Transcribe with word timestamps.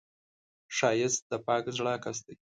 ښایست 0.77 1.21
د 1.31 1.33
پاک 1.45 1.63
زړه 1.77 1.91
عکس 1.97 2.17
دی 2.25 2.35